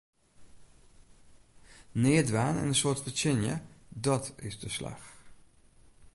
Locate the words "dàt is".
4.03-4.55